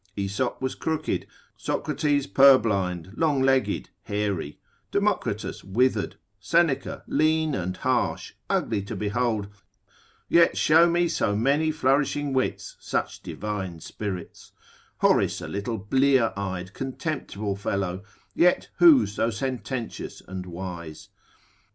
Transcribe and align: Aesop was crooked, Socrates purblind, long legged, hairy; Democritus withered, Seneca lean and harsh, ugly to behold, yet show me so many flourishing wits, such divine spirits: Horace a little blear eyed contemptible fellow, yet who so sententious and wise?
Aesop 0.17 0.59
was 0.59 0.73
crooked, 0.73 1.27
Socrates 1.55 2.25
purblind, 2.25 3.13
long 3.17 3.43
legged, 3.43 3.91
hairy; 4.05 4.59
Democritus 4.89 5.63
withered, 5.63 6.15
Seneca 6.39 7.03
lean 7.05 7.53
and 7.53 7.77
harsh, 7.77 8.33
ugly 8.49 8.81
to 8.81 8.95
behold, 8.95 9.47
yet 10.27 10.57
show 10.57 10.89
me 10.89 11.07
so 11.07 11.35
many 11.35 11.69
flourishing 11.69 12.33
wits, 12.33 12.77
such 12.79 13.21
divine 13.21 13.79
spirits: 13.79 14.53
Horace 15.01 15.39
a 15.39 15.47
little 15.47 15.77
blear 15.77 16.33
eyed 16.35 16.73
contemptible 16.73 17.55
fellow, 17.55 18.01
yet 18.33 18.69
who 18.79 19.05
so 19.05 19.29
sententious 19.29 20.19
and 20.27 20.47
wise? 20.47 21.09